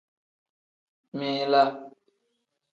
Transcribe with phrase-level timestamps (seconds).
[1.17, 1.69] Min-laa.